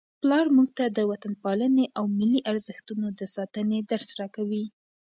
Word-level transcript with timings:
پلار 0.21 0.45
موږ 0.55 0.69
ته 0.77 0.85
د 0.97 0.99
وطنپالنې 1.11 1.85
او 1.97 2.05
ملي 2.17 2.41
ارزښتونو 2.51 3.07
د 3.19 3.21
ساتنې 3.35 3.79
درس 3.91 4.09
راکوي. 4.19 4.65